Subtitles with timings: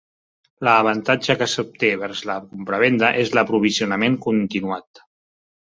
[0.67, 5.07] L'avantatge que s'obté vers la compravenda és l'aprovisionament continuat.